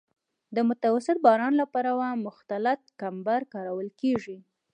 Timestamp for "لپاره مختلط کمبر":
1.61-3.41